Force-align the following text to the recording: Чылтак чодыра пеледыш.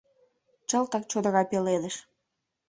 Чылтак 0.69 1.03
чодыра 1.11 1.43
пеледыш. 1.51 1.95